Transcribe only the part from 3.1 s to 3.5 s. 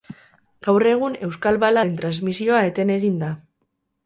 da.